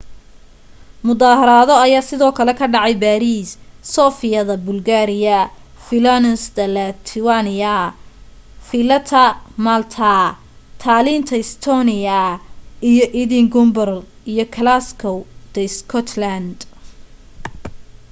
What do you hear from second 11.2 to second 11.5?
ta